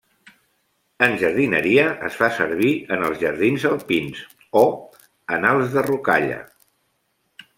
En 1.07 1.11
jardineria 1.23 1.83
es 2.07 2.15
fa 2.21 2.29
servir 2.37 2.71
en 2.95 3.05
els 3.09 3.21
jardins 3.25 3.67
alpins 3.71 4.23
o 4.61 4.65
en 5.37 5.45
els 5.53 5.71
de 5.77 5.87
rocalla. 5.89 6.41